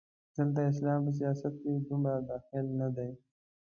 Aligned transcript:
دلته 0.35 0.61
اسلام 0.71 0.99
په 1.05 1.11
سیاست 1.19 1.53
کې 1.61 1.71
دومره 1.89 2.17
دخیل 2.29 2.67
نه 2.79 2.87
دی. 2.95 3.09